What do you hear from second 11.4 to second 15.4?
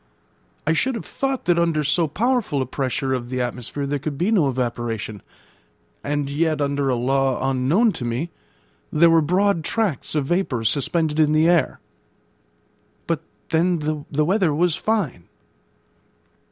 air. But then 'the weather was fine.'